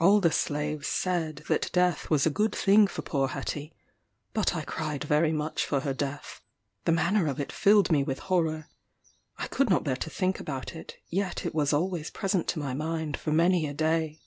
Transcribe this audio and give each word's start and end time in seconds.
All 0.00 0.22
the 0.22 0.32
slaves 0.32 0.86
said 0.88 1.42
that 1.50 1.68
death 1.74 2.08
was 2.08 2.24
a 2.24 2.30
good 2.30 2.54
thing 2.54 2.86
for 2.86 3.02
poor 3.02 3.28
Hetty; 3.28 3.74
but 4.32 4.56
I 4.56 4.62
cried 4.64 5.04
very 5.04 5.30
much 5.30 5.66
for 5.66 5.80
her 5.80 5.92
death. 5.92 6.40
The 6.86 6.92
manner 6.92 7.26
of 7.26 7.38
it 7.38 7.52
filled 7.52 7.92
me 7.92 8.02
with 8.02 8.18
horror. 8.32 8.68
I 9.36 9.46
could 9.46 9.68
not 9.68 9.84
bear 9.84 9.96
to 9.96 10.08
think 10.08 10.40
about 10.40 10.74
it; 10.74 10.96
yet 11.10 11.44
it 11.44 11.54
was 11.54 11.74
always 11.74 12.10
present 12.10 12.48
to 12.48 12.58
my 12.58 12.72
mind 12.72 13.18
for 13.18 13.30
many 13.30 13.66
a 13.66 13.74
day. 13.74 14.20